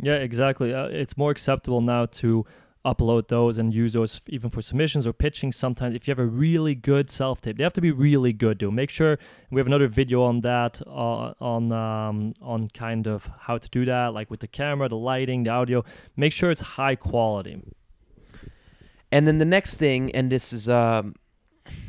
Yeah, 0.00 0.14
exactly. 0.14 0.72
Uh, 0.72 0.86
it's 0.86 1.16
more 1.16 1.30
acceptable 1.30 1.80
now 1.80 2.06
to 2.06 2.46
upload 2.84 3.28
those 3.28 3.58
and 3.58 3.74
use 3.74 3.92
those 3.92 4.20
even 4.28 4.50
for 4.50 4.62
submissions 4.62 5.06
or 5.06 5.12
pitching 5.12 5.50
sometimes 5.52 5.94
if 5.94 6.06
you 6.06 6.12
have 6.12 6.18
a 6.18 6.26
really 6.26 6.74
good 6.74 7.10
self 7.10 7.40
tape 7.40 7.58
they 7.58 7.64
have 7.64 7.72
to 7.72 7.80
be 7.80 7.90
really 7.90 8.32
good 8.32 8.58
though. 8.58 8.70
Make 8.70 8.90
sure 8.90 9.18
we 9.50 9.60
have 9.60 9.66
another 9.66 9.88
video 9.88 10.22
on 10.22 10.40
that 10.42 10.80
uh, 10.86 11.34
on 11.40 11.72
um, 11.72 12.34
on 12.40 12.68
kind 12.68 13.06
of 13.06 13.30
how 13.40 13.58
to 13.58 13.68
do 13.68 13.84
that 13.84 14.14
like 14.14 14.30
with 14.30 14.40
the 14.40 14.48
camera 14.48 14.88
the 14.88 14.96
lighting 14.96 15.44
the 15.44 15.50
audio. 15.50 15.84
Make 16.16 16.32
sure 16.32 16.50
it's 16.50 16.60
high 16.60 16.96
quality. 16.96 17.62
And 19.10 19.26
then 19.26 19.38
the 19.38 19.44
next 19.44 19.76
thing, 19.76 20.14
and 20.14 20.30
this 20.30 20.52
is 20.52 20.68
um, 20.68 21.14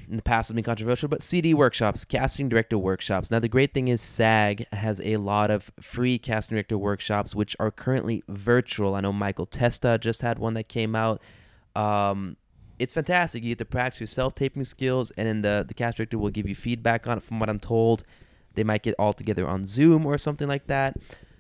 in 0.10 0.16
the 0.16 0.22
past 0.22 0.50
has 0.50 0.56
been 0.56 0.64
controversial, 0.64 1.10
but 1.10 1.22
CD 1.22 1.54
workshops, 1.54 2.06
casting 2.06 2.50
director 2.50 2.78
workshops. 2.78 3.30
Now 3.30 3.40
the 3.40 3.48
great 3.48 3.74
thing 3.74 3.88
is 3.88 4.02
SAG 4.02 4.66
has 4.72 5.02
a 5.04 5.18
lot 5.18 5.52
of 5.52 5.72
free 5.80 6.18
casting 6.18 6.56
director 6.56 6.78
workshops, 6.78 7.36
which 7.36 7.56
are 7.60 7.72
currently 7.72 8.24
virtual. 8.28 8.96
I 8.96 9.02
know 9.02 9.14
Michael 9.14 9.46
Testa 9.46 9.98
just 10.00 10.22
had 10.22 10.40
one 10.40 10.54
that 10.56 10.68
came 10.68 10.96
out. 10.96 11.22
Um, 11.76 12.38
it's 12.80 12.94
fantastic. 12.94 13.44
You 13.44 13.52
get 13.52 13.60
to 13.60 13.66
practice 13.66 14.00
your 14.00 14.08
self-taping 14.08 14.64
skills, 14.64 15.12
and 15.18 15.28
then 15.28 15.42
the 15.42 15.66
the 15.68 15.74
cast 15.74 15.98
director 15.98 16.18
will 16.18 16.30
give 16.30 16.48
you 16.48 16.56
feedback 16.56 17.08
on 17.08 17.18
it. 17.18 17.24
From 17.24 17.40
what 17.40 17.50
I'm 17.50 17.60
told, 17.60 18.04
they 18.56 18.64
might 18.64 18.84
get 18.84 18.96
all 18.98 19.14
together 19.14 19.48
on 19.48 19.66
Zoom 19.66 20.06
or 20.06 20.18
something 20.18 20.48
like 20.48 20.68
that. 20.68 20.98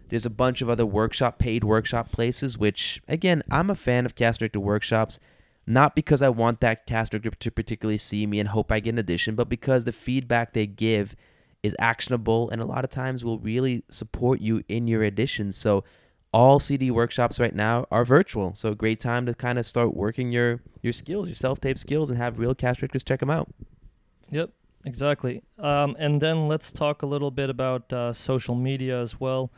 There's 0.09 0.25
a 0.25 0.30
bunch 0.30 0.62
of 0.62 0.69
other 0.69 0.86
workshop 0.86 1.39
paid 1.39 1.63
workshop 1.63 2.12
places, 2.12 2.57
which 2.57 3.01
again, 3.07 3.41
I'm 3.50 3.69
a 3.69 3.75
fan 3.75 4.06
of 4.06 4.15
cast 4.15 4.39
director 4.39 4.59
workshops 4.59 5.19
not 5.69 5.95
because 5.95 6.24
I 6.24 6.30
want 6.30 6.62
that 6.62 6.88
cast 6.88 7.12
director 7.12 7.30
to 7.30 7.51
particularly 7.51 8.00
see 8.00 8.25
me 8.25 8.39
and 8.39 8.50
hope 8.50 8.71
I 8.71 8.80
get 8.80 8.95
an 8.95 8.98
addition, 8.98 9.36
but 9.36 9.48
because 9.48 9.86
the 9.86 9.92
feedback 9.92 10.54
they 10.54 10.66
give 10.66 11.16
is 11.62 11.75
actionable 11.77 12.50
and 12.50 12.60
a 12.60 12.66
lot 12.66 12.83
of 12.83 12.89
times 12.89 13.24
will 13.24 13.38
really 13.38 13.83
support 13.88 14.42
you 14.42 14.63
in 14.68 14.88
your 14.88 15.01
auditions. 15.04 15.54
So 15.54 15.83
all 16.33 16.60
CD 16.60 16.89
workshops 16.89 17.39
right 17.39 17.54
now 17.54 17.86
are 17.92 18.04
virtual. 18.04 18.56
So 18.56 18.74
great 18.74 19.00
time 19.00 19.27
to 19.27 19.36
kind 19.36 19.60
of 19.60 19.66
start 19.66 19.95
working 19.95 20.31
your 20.31 20.62
your 20.81 20.94
skills, 20.94 21.27
your 21.27 21.36
self-tape 21.36 21.77
skills 21.77 22.10
and 22.10 22.18
have 22.18 22.39
real 22.39 22.56
cast 22.56 22.80
directors 22.80 23.04
check 23.04 23.19
them 23.19 23.30
out. 23.30 23.50
Yep, 24.31 24.50
exactly. 24.86 25.44
Um, 25.60 25.95
and 26.00 26.19
then 26.19 26.48
let's 26.48 26.72
talk 26.72 27.04
a 27.04 27.06
little 27.06 27.31
bit 27.31 27.51
about 27.51 27.94
uh, 27.94 28.12
social 28.12 28.56
media 28.56 29.00
as 29.00 29.19
well. 29.19 29.51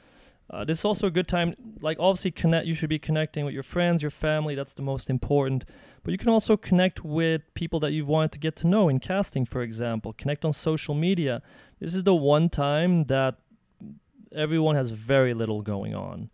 Uh, 0.51 0.65
this 0.65 0.79
is 0.79 0.85
also 0.85 1.07
a 1.07 1.11
good 1.11 1.29
time, 1.29 1.55
like 1.79 1.97
obviously 1.97 2.29
connect. 2.29 2.67
You 2.67 2.73
should 2.73 2.89
be 2.89 2.99
connecting 2.99 3.45
with 3.45 3.53
your 3.53 3.63
friends, 3.63 4.01
your 4.01 4.11
family. 4.11 4.53
That's 4.53 4.73
the 4.73 4.81
most 4.81 5.09
important. 5.09 5.63
But 6.03 6.11
you 6.11 6.17
can 6.17 6.27
also 6.27 6.57
connect 6.57 7.05
with 7.05 7.41
people 7.53 7.79
that 7.79 7.93
you've 7.93 8.09
wanted 8.09 8.33
to 8.33 8.39
get 8.39 8.57
to 8.57 8.67
know 8.67 8.89
in 8.89 8.99
casting, 8.99 9.45
for 9.45 9.61
example. 9.61 10.11
Connect 10.11 10.43
on 10.43 10.51
social 10.51 10.93
media. 10.93 11.41
This 11.79 11.95
is 11.95 12.03
the 12.03 12.13
one 12.13 12.49
time 12.49 13.05
that 13.05 13.35
everyone 14.35 14.75
has 14.75 14.89
very 14.89 15.33
little 15.33 15.61
going 15.61 15.95
on. 15.95 16.29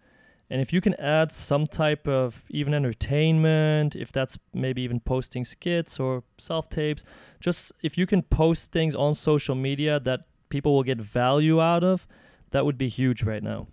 And 0.49 0.61
if 0.61 0.73
you 0.73 0.81
can 0.81 0.95
add 0.95 1.31
some 1.31 1.67
type 1.67 2.07
of 2.07 2.43
even 2.49 2.73
entertainment, 2.73 3.95
if 3.95 4.11
that's 4.11 4.39
maybe 4.51 4.81
even 4.81 4.99
posting 4.99 5.45
skits 5.45 5.99
or 5.99 6.23
self 6.39 6.69
tapes, 6.69 7.03
just 7.39 7.71
if 7.83 7.97
you 7.99 8.07
can 8.07 8.23
post 8.23 8.71
things 8.71 8.95
on 8.95 9.13
social 9.13 9.55
media 9.55 9.99
that 9.99 10.21
people 10.49 10.73
will 10.73 10.83
get 10.83 10.97
value 10.97 11.61
out 11.61 11.83
of, 11.83 12.07
that 12.51 12.65
would 12.65 12.77
be 12.77 12.87
huge 12.87 13.23
right 13.23 13.43
now. 13.43 13.67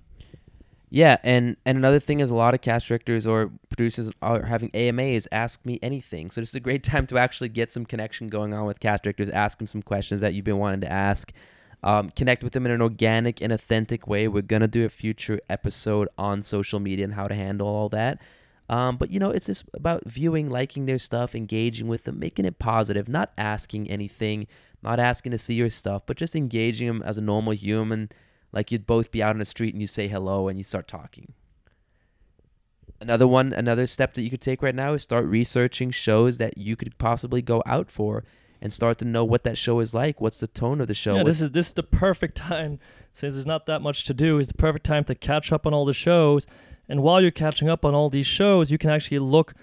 Yeah, 0.95 1.17
and 1.25 1.57
and 1.67 1.77
another 1.77 1.99
thing 1.99 2.21
is 2.21 2.31
a 2.31 2.37
lot 2.37 2.55
of 2.55 2.61
cast 2.61 2.87
directors 2.87 3.27
or 3.27 3.51
producers 3.69 4.13
are 4.23 4.43
having 4.43 4.71
AMAs 4.75 5.27
ask 5.33 5.67
me 5.67 5.81
anything. 5.83 6.31
So 6.31 6.41
this 6.41 6.51
is 6.51 6.55
a 6.55 6.61
great 6.61 6.85
time 6.93 7.09
to 7.09 7.19
actually 7.19 7.49
get 7.49 7.73
some 7.73 7.85
connection 7.85 8.29
going 8.29 8.55
on 8.55 8.65
with 8.65 8.79
cast 8.79 9.03
directors, 9.03 9.29
ask 9.29 9.59
them 9.59 9.67
some 9.67 9.83
questions 9.83 10.21
that 10.21 10.35
you've 10.35 10.45
been 10.45 10.59
wanting 10.59 10.83
to 10.83 10.93
ask. 10.93 11.33
Um, 11.83 12.11
connect 12.11 12.45
with 12.45 12.53
them 12.53 12.65
in 12.65 12.71
an 12.71 12.81
organic 12.81 13.43
and 13.43 13.53
authentic 13.53 14.07
way. 14.07 14.29
We're 14.29 14.43
gonna 14.43 14.69
do 14.69 14.85
a 14.85 14.89
future 14.89 15.41
episode 15.51 16.09
on 16.17 16.43
social 16.43 16.79
media 16.79 17.07
and 17.07 17.15
how 17.15 17.27
to 17.27 17.35
handle 17.35 17.67
all 17.67 17.89
that. 17.89 18.21
Um, 18.69 18.97
but 18.97 19.11
you 19.11 19.19
know, 19.19 19.31
it's 19.31 19.47
just 19.47 19.65
about 19.75 20.05
viewing, 20.07 20.49
liking 20.49 20.87
their 20.87 20.99
stuff, 20.99 21.35
engaging 21.35 21.89
with 21.89 22.05
them, 22.05 22.21
making 22.21 22.45
it 22.45 22.61
positive, 22.61 23.09
not 23.09 23.33
asking 23.37 23.91
anything, 23.91 24.47
not 24.81 25.01
asking 25.01 25.33
to 25.33 25.39
see 25.39 25.55
your 25.55 25.71
stuff, 25.71 26.03
but 26.07 26.17
just 26.17 26.37
engaging 26.37 26.87
them 26.87 27.03
as 27.03 27.19
a 27.19 27.21
normal 27.21 27.53
human 27.53 28.11
like 28.55 28.71
you'd 28.73 28.87
both 28.87 29.11
be 29.11 29.23
out 29.23 29.31
on 29.35 29.39
the 29.41 29.45
street 29.45 29.75
and 29.75 29.83
you 29.83 29.87
say 29.87 30.09
hello 30.09 30.49
and 30.49 30.57
you 30.59 30.65
start 30.65 30.89
talking. 30.89 31.35
Another 33.01 33.27
one, 33.27 33.53
another 33.53 33.87
step 33.87 34.15
that 34.15 34.23
you 34.23 34.31
could 34.31 34.41
take 34.41 34.63
right 34.63 34.75
now 34.75 34.95
is 34.95 35.03
start 35.03 35.27
researching 35.27 35.91
shows 35.91 36.39
that 36.39 36.57
you 36.57 36.77
could 36.77 36.97
possibly 36.97 37.43
go 37.43 37.63
out 37.67 37.91
for 37.91 38.25
and 38.63 38.73
start 38.73 38.97
to 38.99 39.05
know 39.05 39.25
what 39.25 39.43
that 39.45 39.59
show 39.59 39.81
is 39.81 39.93
like. 39.93 40.21
What's 40.21 40.39
the 40.41 40.47
tone 40.47 40.81
of 40.81 40.89
the 40.89 40.95
show? 40.95 41.11
yeah, 41.13 41.19
What's- 41.19 41.27
this 41.39 41.41
is 41.43 41.51
this 41.51 41.67
is 41.69 41.73
the 41.75 41.83
perfect 41.83 42.37
time 42.49 42.79
since 43.13 43.35
there's 43.35 43.45
not 43.47 43.67
that 43.67 43.83
much 43.83 44.05
to 44.05 44.15
do. 44.15 44.39
Is 44.39 44.49
the 44.49 44.55
perfect 44.55 44.87
time 44.87 45.05
to 45.05 45.15
catch 45.15 45.53
up 45.53 45.67
on 45.67 45.75
all 45.75 45.85
the 45.85 45.93
shows, 45.93 46.47
and 46.89 47.03
while 47.03 47.21
you're 47.21 47.31
catching 47.33 47.69
up 47.69 47.85
on 47.85 47.95
all 47.95 48.09
these 48.09 48.27
shows, 48.27 48.71
you 48.71 48.79
can 48.79 48.89
actually 48.91 49.19
look 49.19 49.55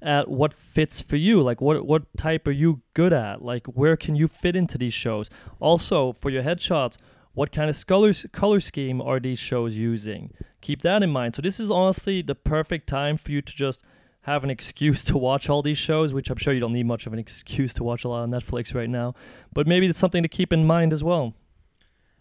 at 0.00 0.28
what 0.28 0.54
fits 0.54 1.00
for 1.00 1.16
you. 1.16 1.42
Like 1.42 1.60
what 1.60 1.84
what 1.86 2.04
type 2.16 2.46
are 2.46 2.52
you 2.52 2.80
good 2.94 3.12
at? 3.12 3.42
Like 3.42 3.66
where 3.66 3.96
can 3.96 4.16
you 4.16 4.26
fit 4.28 4.56
into 4.56 4.78
these 4.78 4.94
shows? 4.94 5.28
Also 5.60 6.12
for 6.14 6.30
your 6.30 6.42
headshots, 6.42 6.96
what 7.34 7.52
kind 7.52 7.70
of 7.70 7.86
color 7.86 8.12
color 8.32 8.60
scheme 8.60 9.00
are 9.00 9.20
these 9.20 9.38
shows 9.38 9.76
using? 9.76 10.32
Keep 10.60 10.82
that 10.82 11.02
in 11.02 11.10
mind. 11.10 11.36
So 11.36 11.42
this 11.42 11.60
is 11.60 11.70
honestly 11.70 12.22
the 12.22 12.34
perfect 12.34 12.88
time 12.88 13.16
for 13.16 13.30
you 13.30 13.42
to 13.42 13.54
just 13.54 13.82
have 14.22 14.42
an 14.44 14.50
excuse 14.56 15.04
to 15.04 15.16
watch 15.16 15.48
all 15.48 15.62
these 15.62 15.78
shows, 15.78 16.12
which 16.12 16.30
I'm 16.30 16.36
sure 16.36 16.52
you 16.52 16.60
don't 16.60 16.72
need 16.72 16.86
much 16.86 17.06
of 17.06 17.12
an 17.12 17.18
excuse 17.18 17.72
to 17.74 17.84
watch 17.84 18.04
a 18.04 18.08
lot 18.08 18.22
on 18.22 18.30
Netflix 18.30 18.74
right 18.74 18.90
now. 18.90 19.14
But 19.52 19.66
maybe 19.66 19.86
it's 19.86 19.98
something 19.98 20.22
to 20.22 20.28
keep 20.28 20.52
in 20.52 20.66
mind 20.66 20.92
as 20.92 21.04
well. 21.04 21.34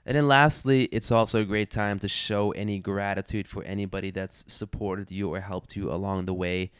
And 0.05 0.15
then 0.15 0.27
lastly, 0.27 0.85
it's 0.93 1.11
also 1.11 1.41
a 1.41 1.45
great 1.45 1.69
time 1.69 1.99
to 1.99 2.07
show 2.07 2.51
any 2.51 2.79
gratitude 2.79 3.45
for 3.47 3.63
anybody 3.63 4.09
that's 4.09 4.45
supported 4.47 5.11
you 5.11 5.33
or 5.33 5.41
helped 5.41 5.75
you 5.75 5.91
along 5.91 6.25
the 6.27 6.33
way. 6.33 6.71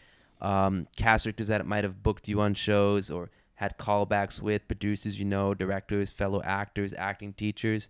um, 0.42 0.88
cast 0.96 1.28
actors 1.28 1.48
that 1.48 1.66
might 1.66 1.84
have 1.84 2.04
booked 2.04 2.28
you 2.28 2.40
on 2.42 2.54
shows 2.54 3.10
or 3.10 3.30
had 3.56 3.78
callbacks 3.78 4.42
with 4.42 4.68
producers 4.68 5.18
you 5.20 5.26
know, 5.26 5.54
directors, 5.54 6.12
fellow 6.12 6.42
actors, 6.44 6.94
acting 6.98 7.34
teachers. 7.34 7.90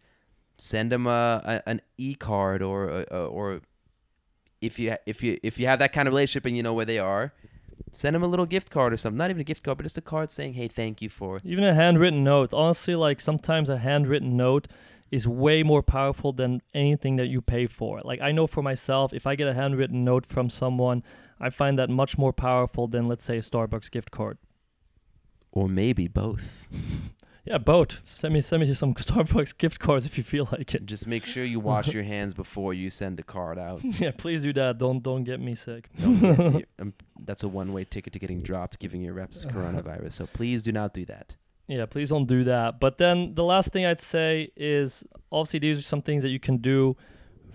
Send 0.58 0.92
them 0.92 1.06
a, 1.08 1.42
a 1.46 1.70
an 1.70 1.82
e 1.98 2.16
card 2.16 2.62
or 2.62 2.90
a, 2.90 3.06
a, 3.12 3.26
or 3.28 3.62
if 4.62 4.80
you 4.80 4.96
if 5.06 5.22
you 5.24 5.40
if 5.44 5.60
you 5.60 5.68
have 5.68 5.80
that 5.80 5.94
kind 5.94 6.08
of 6.08 6.14
relationship 6.14 6.46
and 6.46 6.58
you 6.58 6.64
know 6.64 6.74
where 6.74 6.86
they 6.86 7.00
are, 7.00 7.34
send 7.94 8.16
them 8.16 8.24
a 8.24 8.28
little 8.28 8.46
gift 8.46 8.70
card 8.70 8.94
or 8.94 8.98
something. 8.98 9.18
Not 9.18 9.30
even 9.30 9.42
a 9.42 9.44
gift 9.44 9.64
card, 9.64 9.78
but 9.78 9.84
just 9.84 9.98
a 9.98 10.02
card 10.02 10.32
saying, 10.32 10.54
"Hey, 10.54 10.68
thank 10.68 11.02
you 11.02 11.10
for." 11.10 11.40
Even 11.44 11.64
a 11.64 11.76
handwritten 11.76 12.24
note. 12.24 12.54
Honestly, 12.54 12.96
like 12.96 13.22
sometimes 13.22 13.70
a 13.70 13.78
handwritten 13.78 14.36
note 14.36 14.68
is 15.12 15.28
way 15.28 15.64
more 15.64 15.84
powerful 15.84 16.34
than 16.34 16.62
anything 16.74 17.16
that 17.16 17.28
you 17.28 17.42
pay 17.42 17.68
for. 17.68 18.02
Like 18.02 18.22
I 18.22 18.32
know 18.32 18.48
for 18.48 18.62
myself, 18.62 19.14
if 19.14 19.26
I 19.28 19.36
get 19.36 19.48
a 19.48 19.54
handwritten 19.54 20.04
note 20.04 20.26
from 20.26 20.50
someone, 20.50 21.04
I 21.40 21.50
find 21.50 21.78
that 21.80 21.90
much 21.90 22.18
more 22.18 22.34
powerful 22.34 22.88
than 22.88 23.08
let's 23.08 23.24
say 23.24 23.38
a 23.38 23.42
Starbucks 23.42 23.92
gift 23.92 24.12
card. 24.12 24.38
Or 25.52 25.68
maybe 25.68 26.08
both. 26.08 26.68
Yeah, 27.48 27.58
both. 27.60 28.02
Send 28.04 28.34
me 28.34 28.42
send 28.42 28.62
me 28.62 28.74
some 28.74 28.94
Starbucks 29.06 29.58
gift 29.58 29.80
cards 29.80 30.06
if 30.06 30.18
you 30.18 30.24
feel 30.24 30.50
like 30.52 30.76
it. 30.76 30.86
Just 30.86 31.08
make 31.08 31.26
sure 31.26 31.46
you 31.46 31.60
wash 31.72 31.94
your 31.94 32.04
hands 32.04 32.34
before 32.34 32.74
you 32.74 32.90
send 32.90 33.16
the 33.18 33.24
card 33.24 33.58
out. 33.58 33.82
yeah, 34.02 34.12
please 34.12 34.42
do 34.44 34.52
that. 34.54 34.78
Don't 34.78 35.02
don't 35.02 35.24
get 35.24 35.40
me 35.40 35.56
sick. 35.56 35.90
Get- 35.98 36.68
um, 36.80 36.94
that's 37.24 37.44
a 37.44 37.48
one-way 37.48 37.86
ticket 37.86 38.14
to 38.14 38.20
getting 38.20 38.42
dropped, 38.42 38.80
giving 38.80 39.02
your 39.02 39.14
reps 39.14 39.46
coronavirus. 39.46 40.14
So 40.14 40.28
please 40.28 40.62
do 40.62 40.72
not 40.72 40.94
do 40.94 41.06
that. 41.06 41.36
Yeah, 41.68 41.86
please 41.86 42.10
don't 42.10 42.26
do 42.26 42.44
that. 42.44 42.80
But 42.80 42.98
then 42.98 43.34
the 43.36 43.44
last 43.44 43.72
thing 43.74 43.86
I'd 43.86 44.02
say 44.02 44.52
is 44.56 45.06
obviously 45.32 45.60
these 45.60 45.80
are 45.80 45.84
some 45.84 46.02
things 46.02 46.24
that 46.24 46.30
you 46.30 46.40
can 46.40 46.58
do 46.58 46.96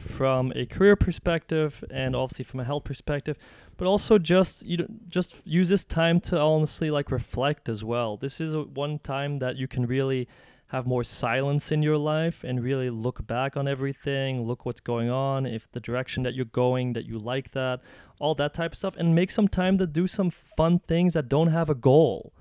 from 0.02 0.52
a 0.54 0.66
career 0.66 0.96
perspective 0.96 1.84
and 1.90 2.14
obviously 2.14 2.44
from 2.44 2.60
a 2.60 2.64
health 2.64 2.84
perspective, 2.84 3.36
but 3.76 3.86
also 3.86 4.18
just 4.18 4.64
you 4.64 4.76
know, 4.76 4.86
just 5.08 5.40
use 5.44 5.68
this 5.68 5.84
time 5.84 6.20
to 6.20 6.38
honestly 6.38 6.90
like 6.90 7.10
reflect 7.10 7.68
as 7.68 7.82
well. 7.82 8.16
This 8.16 8.40
is 8.40 8.54
a 8.54 8.62
one 8.62 8.98
time 8.98 9.38
that 9.38 9.56
you 9.56 9.68
can 9.68 9.86
really 9.86 10.28
have 10.68 10.86
more 10.86 11.04
silence 11.04 11.70
in 11.70 11.82
your 11.82 11.98
life 11.98 12.44
and 12.44 12.64
really 12.64 12.88
look 12.88 13.26
back 13.26 13.58
on 13.58 13.68
everything, 13.68 14.46
look 14.46 14.64
what's 14.64 14.80
going 14.80 15.10
on, 15.10 15.44
if 15.44 15.70
the 15.72 15.80
direction 15.80 16.22
that 16.22 16.34
you're 16.34 16.46
going 16.46 16.94
that 16.94 17.04
you 17.04 17.18
like 17.18 17.50
that, 17.50 17.80
all 18.18 18.34
that 18.34 18.54
type 18.54 18.72
of 18.72 18.78
stuff 18.78 18.94
and 18.96 19.14
make 19.14 19.30
some 19.30 19.46
time 19.46 19.76
to 19.76 19.86
do 19.86 20.06
some 20.06 20.30
fun 20.30 20.78
things 20.88 21.12
that 21.12 21.28
don't 21.28 21.48
have 21.48 21.68
a 21.68 21.74
goal. 21.74 22.32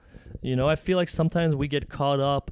You 0.41 0.55
know, 0.55 0.69
I 0.69 0.75
feel 0.75 0.97
like 0.97 1.09
sometimes 1.09 1.55
we 1.55 1.67
get 1.67 1.89
caught 1.89 2.21
up 2.21 2.51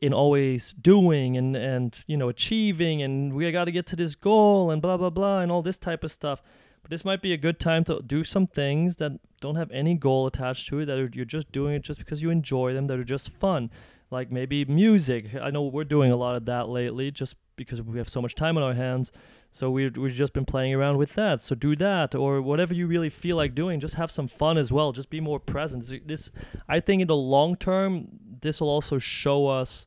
in 0.00 0.12
always 0.12 0.72
doing 0.72 1.36
and 1.36 1.56
and 1.56 2.04
you 2.06 2.16
know 2.16 2.28
achieving 2.28 3.02
and 3.02 3.32
we 3.32 3.50
got 3.50 3.64
to 3.64 3.72
get 3.72 3.86
to 3.86 3.96
this 3.96 4.14
goal 4.14 4.70
and 4.70 4.80
blah 4.80 4.96
blah 4.96 5.10
blah 5.10 5.40
and 5.40 5.50
all 5.50 5.62
this 5.62 5.78
type 5.78 6.04
of 6.04 6.12
stuff. 6.12 6.42
But 6.82 6.90
this 6.90 7.04
might 7.04 7.20
be 7.20 7.32
a 7.32 7.36
good 7.36 7.58
time 7.58 7.84
to 7.84 8.00
do 8.06 8.22
some 8.24 8.46
things 8.46 8.96
that 8.96 9.12
don't 9.40 9.56
have 9.56 9.70
any 9.70 9.94
goal 9.94 10.26
attached 10.26 10.68
to 10.68 10.80
it 10.80 10.86
that 10.86 10.98
are, 10.98 11.10
you're 11.12 11.24
just 11.24 11.50
doing 11.52 11.74
it 11.74 11.82
just 11.82 11.98
because 11.98 12.22
you 12.22 12.30
enjoy 12.30 12.72
them 12.72 12.86
that 12.86 12.98
are 12.98 13.04
just 13.04 13.30
fun. 13.30 13.70
Like 14.10 14.30
maybe 14.30 14.64
music. 14.64 15.34
I 15.40 15.50
know 15.50 15.64
we're 15.64 15.84
doing 15.84 16.12
a 16.12 16.16
lot 16.16 16.36
of 16.36 16.46
that 16.46 16.68
lately 16.68 17.10
just 17.10 17.34
because 17.56 17.82
we 17.82 17.98
have 17.98 18.08
so 18.08 18.22
much 18.22 18.34
time 18.34 18.56
on 18.56 18.62
our 18.62 18.74
hands. 18.74 19.12
So 19.50 19.70
we've, 19.70 19.96
we've 19.96 20.14
just 20.14 20.32
been 20.32 20.44
playing 20.44 20.74
around 20.74 20.98
with 20.98 21.14
that. 21.14 21.40
So 21.40 21.54
do 21.54 21.74
that 21.76 22.14
or 22.14 22.40
whatever 22.40 22.74
you 22.74 22.86
really 22.86 23.10
feel 23.10 23.36
like 23.36 23.54
doing. 23.54 23.80
Just 23.80 23.94
have 23.94 24.10
some 24.10 24.28
fun 24.28 24.58
as 24.58 24.72
well. 24.72 24.92
Just 24.92 25.10
be 25.10 25.20
more 25.20 25.40
present. 25.40 26.06
This, 26.06 26.30
I 26.68 26.80
think 26.80 27.02
in 27.02 27.08
the 27.08 27.16
long 27.16 27.56
term, 27.56 28.08
this 28.40 28.60
will 28.60 28.68
also 28.68 28.98
show 28.98 29.48
us 29.48 29.86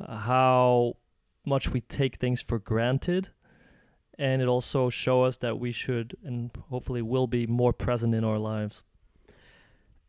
uh, 0.00 0.16
how 0.16 0.96
much 1.44 1.70
we 1.70 1.80
take 1.80 2.16
things 2.16 2.40
for 2.40 2.58
granted. 2.58 3.28
And 4.18 4.40
it 4.40 4.48
also 4.48 4.90
show 4.90 5.24
us 5.24 5.36
that 5.38 5.58
we 5.58 5.72
should 5.72 6.16
and 6.24 6.50
hopefully 6.70 7.02
will 7.02 7.26
be 7.26 7.46
more 7.46 7.72
present 7.72 8.14
in 8.14 8.24
our 8.24 8.38
lives. 8.38 8.82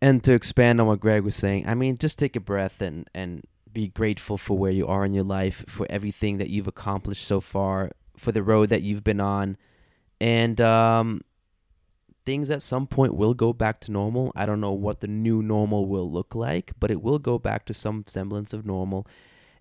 And 0.01 0.23
to 0.23 0.33
expand 0.33 0.79
on 0.79 0.87
what 0.87 0.99
Greg 0.99 1.23
was 1.23 1.35
saying, 1.35 1.67
I 1.67 1.73
mean, 1.73 1.97
just 1.97 2.19
take 2.19 2.35
a 2.35 2.39
breath 2.39 2.81
and 2.81 3.09
and 3.15 3.43
be 3.71 3.87
grateful 3.87 4.37
for 4.37 4.57
where 4.57 4.71
you 4.71 4.87
are 4.87 5.03
in 5.03 5.13
your 5.13 5.23
life, 5.23 5.65
for 5.67 5.85
everything 5.89 6.37
that 6.37 6.49
you've 6.49 6.67
accomplished 6.67 7.25
so 7.25 7.41
far, 7.41 7.91
for 8.17 8.31
the 8.31 8.43
road 8.43 8.69
that 8.69 8.81
you've 8.81 9.03
been 9.03 9.22
on, 9.22 9.57
and 10.19 10.60
um, 10.62 11.22
things 12.25 12.50
at 12.50 12.62
some 12.62 12.88
point 12.88 13.13
will 13.13 13.34
go 13.34 13.53
back 13.53 13.79
to 13.81 13.91
normal. 13.91 14.31
I 14.36 14.45
don't 14.45 14.62
know 14.62 14.72
what 14.72 15.00
the 15.01 15.07
new 15.07 15.41
normal 15.41 15.88
will 15.88 16.12
look 16.12 16.34
like, 16.36 16.74
but 16.79 16.91
it 16.91 17.01
will 17.01 17.19
go 17.19 17.38
back 17.38 17.65
to 17.65 17.74
some 17.74 18.03
semblance 18.07 18.53
of 18.53 18.65
normal, 18.65 19.05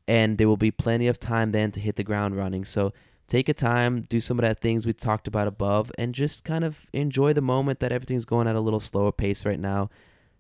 and 0.08 0.38
there 0.38 0.48
will 0.48 0.56
be 0.56 0.70
plenty 0.70 1.06
of 1.06 1.18
time 1.20 1.52
then 1.52 1.70
to 1.72 1.80
hit 1.80 1.96
the 1.96 2.04
ground 2.04 2.36
running. 2.36 2.64
So 2.64 2.92
take 3.26 3.48
a 3.48 3.54
time, 3.54 4.02
do 4.02 4.20
some 4.20 4.38
of 4.38 4.42
that 4.42 4.60
things 4.60 4.86
we 4.86 4.92
talked 4.92 5.26
about 5.26 5.48
above, 5.48 5.90
and 5.98 6.14
just 6.14 6.44
kind 6.44 6.64
of 6.64 6.86
enjoy 6.92 7.32
the 7.32 7.40
moment 7.40 7.80
that 7.80 7.92
everything's 7.92 8.24
going 8.24 8.46
at 8.46 8.56
a 8.56 8.60
little 8.60 8.80
slower 8.80 9.12
pace 9.12 9.44
right 9.44 9.60
now. 9.60 9.90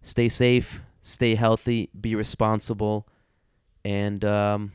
Stay 0.02 0.28
safe, 0.28 0.82
stay 1.02 1.34
healthy, 1.34 1.88
be 1.98 2.14
responsible, 2.14 3.08
and 3.84 4.24
um, 4.24 4.72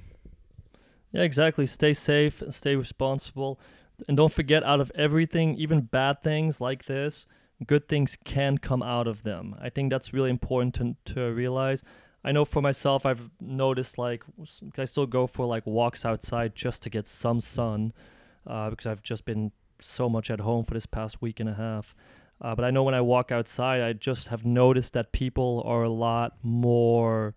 Yeah, 1.12 1.24
exactly. 1.24 1.66
Stay 1.66 1.94
safe, 1.94 2.42
and 2.42 2.54
stay 2.54 2.76
responsible, 2.76 3.60
and 4.08 4.16
don't 4.16 4.32
forget 4.32 4.64
out 4.64 4.80
of 4.80 4.92
everything, 4.96 5.56
even 5.56 5.82
bad 5.82 6.22
things 6.24 6.62
like 6.62 6.86
this, 6.86 7.26
good 7.66 7.88
things 7.88 8.18
can 8.24 8.58
come 8.58 8.84
out 8.84 9.08
of 9.08 9.24
them. 9.24 9.56
I 9.60 9.70
think 9.70 9.90
that's 9.90 10.14
really 10.14 10.30
important 10.30 10.76
to, 10.76 11.14
to 11.14 11.34
realize. 11.34 11.84
I 12.24 12.32
know 12.32 12.46
for 12.46 12.62
myself, 12.62 13.06
I've 13.06 13.30
noticed 13.40 13.98
like 13.98 14.24
I 14.78 14.86
still 14.86 15.06
go 15.06 15.26
for 15.26 15.46
like 15.46 15.66
walks 15.66 16.06
outside 16.06 16.54
just 16.56 16.84
to 16.84 16.90
get 16.90 17.08
some 17.08 17.40
sun, 17.40 17.94
uh, 18.46 18.70
because 18.70 18.86
I've 18.86 19.02
just 19.02 19.26
been 19.26 19.52
so 19.82 20.10
much 20.10 20.30
at 20.30 20.42
home 20.42 20.66
for 20.66 20.74
this 20.74 20.86
past 20.86 21.22
week 21.22 21.40
and 21.40 21.50
a 21.50 21.54
half. 21.54 21.96
Uh, 22.42 22.56
but 22.56 22.64
I 22.64 22.72
know 22.72 22.84
when 22.84 22.96
I 22.96 23.02
walk 23.02 23.32
outside, 23.32 23.82
I 23.82 23.94
just 23.94 24.28
have 24.28 24.46
noticed 24.46 24.94
that 24.94 25.12
people 25.12 25.62
are 25.66 25.84
a 25.84 25.90
lot 25.90 26.38
more 26.44 27.36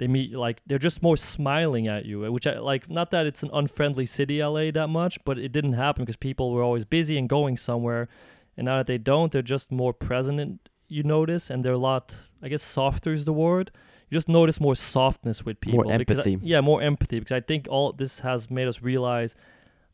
they 0.00 0.08
meet 0.08 0.32
like 0.34 0.60
they're 0.66 0.78
just 0.88 1.02
more 1.02 1.16
smiling 1.16 1.86
at 1.86 2.06
you 2.06 2.16
which 2.32 2.46
I 2.46 2.58
like 2.58 2.88
not 2.90 3.10
that 3.12 3.24
it's 3.26 3.42
an 3.44 3.50
unfriendly 3.52 4.06
city 4.06 4.42
LA 4.42 4.70
that 4.72 4.88
much 4.88 5.14
but 5.26 5.38
it 5.38 5.52
didn't 5.52 5.74
happen 5.74 6.02
because 6.04 6.16
people 6.16 6.50
were 6.52 6.62
always 6.64 6.84
busy 6.84 7.16
and 7.18 7.28
going 7.28 7.56
somewhere. 7.56 8.08
And 8.56 8.64
now 8.64 8.78
that 8.78 8.86
they 8.88 8.98
don't 8.98 9.30
they're 9.30 9.42
just 9.56 9.70
more 9.70 9.92
present 9.92 10.40
and 10.40 10.58
you 10.88 11.02
notice 11.04 11.50
and 11.50 11.62
they're 11.64 11.74
a 11.74 11.86
lot 11.92 12.16
I 12.42 12.48
guess 12.48 12.62
softer 12.62 13.12
is 13.12 13.24
the 13.26 13.32
word. 13.46 13.70
You 14.08 14.16
just 14.16 14.28
notice 14.28 14.58
more 14.58 14.74
softness 14.74 15.44
with 15.46 15.60
people 15.60 15.84
More 15.84 15.98
because 15.98 16.18
I- 16.20 16.22
empathy. 16.30 16.46
yeah 16.52 16.60
more 16.62 16.80
empathy 16.82 17.18
because 17.20 17.36
I 17.40 17.40
think 17.40 17.66
all 17.70 17.92
this 17.92 18.20
has 18.20 18.50
made 18.50 18.68
us 18.68 18.82
realize 18.82 19.36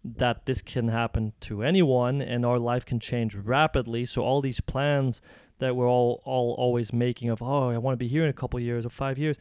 that 0.05 0.47
this 0.47 0.63
can 0.63 0.87
happen 0.89 1.33
to 1.41 1.63
anyone 1.65 2.23
and 2.23 2.47
our 2.47 2.61
life 2.61 2.85
can 2.85 3.01
change 3.01 3.35
rapidly. 3.35 4.07
So 4.07 4.23
all 4.23 4.41
these 4.41 4.61
plans 4.61 5.21
that 5.59 5.75
we're 5.75 5.89
all 5.89 6.23
all 6.25 6.55
always 6.59 6.93
making 6.93 7.29
of 7.31 7.43
oh 7.43 7.71
I 7.71 7.79
want 7.79 7.95
to 7.95 8.03
be 8.07 8.09
here 8.09 8.23
in 8.23 8.31
a 8.31 8.39
couple 8.43 8.61
years 8.61 8.87
or 8.87 8.91
5 8.91 9.19
years 9.19 9.37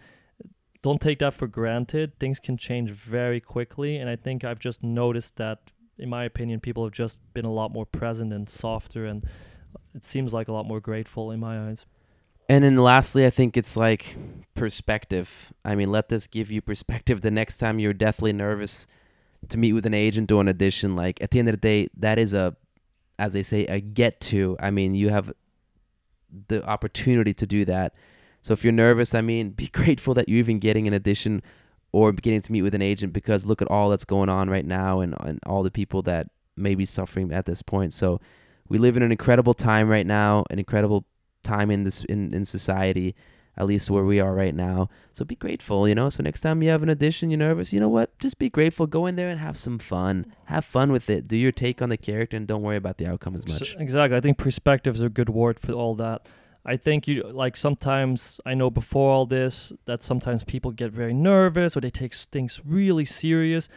don't 0.85 1.01
take 1.01 1.17
that 1.17 1.33
for 1.33 1.47
granted 1.47 2.07
things 2.19 2.37
can 2.39 2.55
change 2.57 2.91
very 2.91 3.39
quickly 3.39 3.97
and 3.97 4.07
I 4.07 4.15
think 4.15 4.43
I've 4.43 4.59
just 4.59 4.83
noticed 4.83 5.37
that 5.37 5.57
in 5.97 6.09
my 6.09 6.23
opinion 6.25 6.59
people 6.59 6.83
have 6.83 6.93
just 6.93 7.17
been 7.33 7.45
a 7.45 7.51
lot 7.51 7.71
more 7.71 7.87
present 7.87 8.31
and 8.31 8.47
softer 8.47 9.03
and 9.11 9.25
it 9.95 10.03
seems 10.03 10.31
like 10.31 10.47
a 10.47 10.51
lot 10.51 10.65
more 10.67 10.79
grateful 10.79 11.31
in 11.31 11.39
my 11.39 11.55
eyes 11.69 11.87
And 12.47 12.63
then 12.63 12.77
lastly, 12.77 13.25
I 13.25 13.31
think 13.31 13.57
it's 13.57 13.75
like 13.75 14.15
perspective. 14.53 15.51
I 15.63 15.73
mean, 15.73 15.89
let 15.91 16.09
this 16.09 16.27
give 16.27 16.51
you 16.51 16.61
perspective. 16.61 17.21
The 17.21 17.31
next 17.31 17.57
time 17.57 17.79
you're 17.79 17.93
deathly 18.07 18.33
nervous 18.33 18.85
to 19.49 19.57
meet 19.57 19.73
with 19.73 19.85
an 19.87 19.95
agent 19.95 20.31
or 20.31 20.41
an 20.41 20.49
audition, 20.49 20.95
like 20.95 21.19
at 21.21 21.31
the 21.31 21.39
end 21.39 21.47
of 21.49 21.53
the 21.53 21.65
day, 21.71 21.89
that 21.97 22.19
is 22.19 22.35
a, 22.35 22.55
as 23.17 23.33
they 23.33 23.41
say, 23.41 23.65
a 23.65 23.79
get 23.79 24.21
to. 24.29 24.55
I 24.59 24.69
mean, 24.69 24.93
you 24.93 25.09
have 25.09 25.33
the 26.47 26.63
opportunity 26.63 27.33
to 27.33 27.47
do 27.47 27.65
that. 27.65 27.95
So 28.45 28.53
if 28.53 28.63
you're 28.63 28.73
nervous, 28.73 29.15
I 29.15 29.21
mean, 29.21 29.49
be 29.49 29.67
grateful 29.73 30.13
that 30.13 30.29
you're 30.29 30.37
even 30.37 30.59
getting 30.59 30.87
an 30.87 30.93
audition 30.93 31.41
or 31.91 32.11
beginning 32.11 32.41
to 32.43 32.51
meet 32.51 32.61
with 32.61 32.75
an 32.75 32.81
agent 32.81 33.11
because 33.11 33.43
look 33.43 33.59
at 33.59 33.67
all 33.69 33.89
that's 33.89 34.05
going 34.05 34.29
on 34.29 34.51
right 34.51 34.65
now 34.65 34.99
and, 34.99 35.15
and 35.21 35.39
all 35.47 35.63
the 35.63 35.71
people 35.71 36.03
that 36.03 36.27
may 36.55 36.75
be 36.75 36.85
suffering 36.85 37.33
at 37.33 37.47
this 37.47 37.63
point. 37.63 37.91
So 37.91 38.21
we 38.69 38.77
live 38.77 38.97
in 38.97 39.01
an 39.01 39.11
incredible 39.11 39.55
time 39.55 39.89
right 39.89 40.05
now, 40.05 40.45
an 40.51 40.59
incredible 40.59 41.05
time 41.41 41.71
in 41.71 41.85
this 41.85 42.03
in, 42.05 42.35
in 42.35 42.45
society 42.45 43.15
at 43.57 43.65
least 43.65 43.89
where 43.89 44.03
we 44.03 44.19
are 44.19 44.35
right 44.35 44.53
now. 44.53 44.89
So 45.11 45.25
be 45.25 45.35
grateful 45.35 45.89
you 45.89 45.95
know? 45.95 46.09
So 46.09 46.21
next 46.21 46.41
time 46.41 46.61
you 46.61 46.69
have 46.69 46.83
an 46.83 46.89
audition 46.91 47.31
you're 47.31 47.39
nervous 47.39 47.73
you 47.73 47.79
know 47.79 47.89
what? 47.89 48.15
Just 48.19 48.37
be 48.37 48.51
grateful. 48.51 48.85
Go 48.85 49.07
in 49.07 49.15
there 49.15 49.29
and 49.29 49.39
have 49.39 49.57
some 49.57 49.79
fun. 49.79 50.35
Have 50.45 50.65
fun 50.65 50.91
with 50.91 51.09
it. 51.09 51.27
Do 51.27 51.35
your 51.35 51.51
take 51.51 51.81
on 51.81 51.89
the 51.89 51.97
character 51.97 52.37
and 52.37 52.45
don't 52.45 52.61
worry 52.61 52.77
about 52.77 52.99
the 52.99 53.07
outcome 53.07 53.33
as 53.33 53.47
much. 53.47 53.75
exactly. 53.79 54.15
I 54.15 54.21
think 54.21 54.37
perspective 54.37 54.93
is 54.93 55.01
a 55.01 55.09
good 55.09 55.29
word 55.29 55.59
for 55.59 55.71
all 55.71 55.95
that. 55.95 56.27
I 56.65 56.77
think 56.77 57.07
you 57.07 57.23
like 57.23 57.55
sometimes 57.55 58.39
I 58.45 58.55
know 58.55 58.69
before 58.69 59.11
all 59.11 59.25
this 59.25 59.71
that 59.85 60.01
sometimes 60.01 60.43
people 60.43 60.71
get 60.71 60.91
very 60.91 61.13
nervous 61.13 61.77
or 61.77 61.81
they 61.81 61.91
take 61.91 62.13
things 62.13 62.59
really 62.65 63.05
serious. 63.05 63.69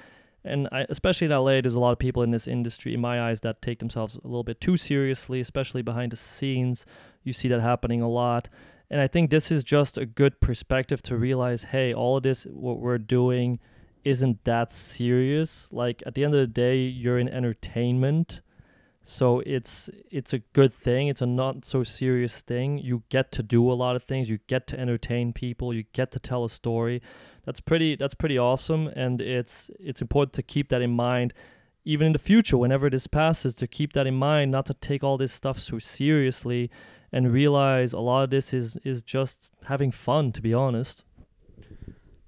And 0.45 0.69
I, 0.73 0.87
especially 0.89 1.27
in 1.27 1.33
LA, 1.33 1.61
there's 1.61 1.75
a 1.75 1.81
lot 1.81 1.93
of 1.93 1.99
people 1.99 2.23
in 2.23 2.31
this 2.31 2.49
industry, 2.49 2.95
in 2.95 3.01
my 3.01 3.29
eyes, 3.29 3.41
that 3.41 3.61
take 3.61 3.81
themselves 3.81 4.15
a 4.15 4.27
little 4.27 4.45
bit 4.45 4.61
too 4.61 4.77
seriously, 4.77 5.41
especially 5.41 5.83
behind 5.83 6.13
the 6.13 6.17
scenes. 6.17 6.87
You 7.25 7.33
see 7.35 7.49
that 7.49 7.61
happening 7.61 8.01
a 8.01 8.09
lot. 8.09 8.49
And 8.91 9.01
I 9.01 9.07
think 9.07 9.31
this 9.31 9.51
is 9.51 9.63
just 9.63 9.99
a 9.99 10.07
good 10.07 10.41
perspective 10.41 11.03
to 11.03 11.17
realize 11.17 11.65
hey, 11.65 11.93
all 11.93 12.17
of 12.17 12.23
this, 12.23 12.45
what 12.45 12.79
we're 12.79 12.99
doing, 12.99 13.59
isn't 14.05 14.43
that 14.45 14.73
serious. 14.73 15.69
Like 15.71 16.03
at 16.07 16.15
the 16.15 16.25
end 16.25 16.35
of 16.35 16.41
the 16.41 16.47
day, 16.47 16.79
you're 16.79 17.19
in 17.19 17.29
entertainment. 17.29 18.41
So 19.11 19.43
it's 19.47 19.89
it's 20.11 20.35
a 20.35 20.41
good 20.53 20.71
thing. 20.71 21.09
It's 21.09 21.23
a 21.23 21.27
not 21.27 21.65
so 21.65 21.83
serious 21.83 22.43
thing. 22.43 22.77
You 22.77 23.05
get 23.09 23.33
to 23.33 23.43
do 23.43 23.73
a 23.73 23.73
lot 23.73 23.97
of 23.97 24.03
things. 24.03 24.29
You 24.29 24.39
get 24.49 24.67
to 24.67 24.79
entertain 24.79 25.33
people. 25.33 25.73
You 25.73 25.85
get 25.95 26.13
to 26.13 26.21
tell 26.21 26.45
a 26.45 26.51
story. 26.51 27.01
That's 27.47 27.59
pretty 27.59 27.97
that's 27.97 28.13
pretty 28.13 28.37
awesome 28.37 28.87
and 28.89 29.23
it's 29.23 29.71
it's 29.81 30.03
important 30.03 30.35
to 30.35 30.43
keep 30.43 30.69
that 30.69 30.83
in 30.83 30.91
mind 30.91 31.33
even 31.87 32.09
in 32.09 32.13
the 32.13 32.19
future 32.19 32.59
whenever 32.59 32.91
this 32.91 33.07
passes 33.07 33.55
to 33.55 33.67
keep 33.67 33.95
that 33.95 34.07
in 34.07 34.15
mind 34.15 34.51
not 34.51 34.67
to 34.67 34.75
take 34.75 35.03
all 35.03 35.17
this 35.17 35.33
stuff 35.33 35.59
so 35.59 35.79
seriously 35.79 36.71
and 37.11 37.33
realize 37.33 37.95
a 37.95 38.01
lot 38.01 38.25
of 38.25 38.29
this 38.29 38.53
is 38.53 38.77
is 38.85 39.03
just 39.03 39.51
having 39.65 39.91
fun 39.91 40.33
to 40.33 40.43
be 40.43 40.53
honest. 40.53 41.03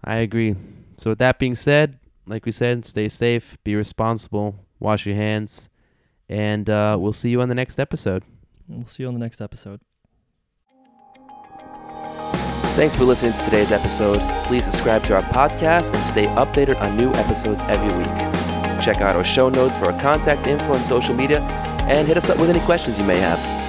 I 0.03 0.17
agree. 0.17 0.57
So 0.97 1.11
with 1.11 1.19
that 1.19 1.39
being 1.39 1.55
said, 1.55 1.99
like 2.27 2.47
we 2.47 2.53
said, 2.53 2.87
stay 2.87 3.11
safe, 3.11 3.59
be 3.65 3.77
responsible, 3.77 4.65
wash 4.79 5.05
your 5.05 5.17
hands, 5.17 5.69
and 6.31 6.71
uh, 6.71 6.97
we'll 6.99 7.13
see 7.13 7.29
you 7.29 7.43
on 7.43 7.49
the 7.49 7.55
next 7.55 7.81
episode. 7.81 8.23
We'll 8.69 8.87
see 8.87 9.03
you 9.03 9.09
on 9.09 9.15
the 9.15 9.21
next 9.21 9.43
episode. 9.43 9.81
Thanks 12.77 12.95
for 12.95 13.03
listening 13.03 13.33
to 13.33 13.45
today's 13.45 13.73
episode. 13.73 14.21
Please 14.47 14.65
subscribe 14.65 15.03
to 15.07 15.17
our 15.17 15.23
podcast 15.23 15.93
and 15.93 16.03
stay 16.05 16.27
updated 16.27 16.81
on 16.81 16.97
new 16.97 17.11
episodes 17.15 17.63
every 17.67 17.93
week. 17.99 18.81
Check 18.81 19.01
out 19.01 19.17
our 19.17 19.25
show 19.25 19.49
notes 19.49 19.77
for 19.77 19.87
our 19.87 20.01
contact 20.01 20.47
info 20.47 20.75
and 20.75 20.87
social 20.87 21.15
media, 21.15 21.41
and 21.41 22.07
hit 22.07 22.17
us 22.17 22.31
up 22.31 22.39
with 22.39 22.49
any 22.49 22.61
questions 22.61 22.97
you 22.97 23.05
may 23.05 23.19
have. 23.19 23.60